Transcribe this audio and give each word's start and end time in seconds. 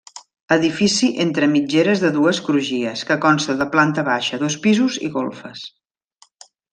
Edifici 0.53 1.09
entre 1.25 1.49
mitgeres 1.51 2.01
de 2.05 2.11
dues 2.15 2.39
crugies, 2.47 3.03
que 3.11 3.17
consta 3.29 3.57
de 3.63 3.67
planta 3.77 4.07
baixa, 4.11 4.41
dos 4.45 4.57
pisos 4.65 4.97
i 5.09 5.13
golfes. 5.19 5.67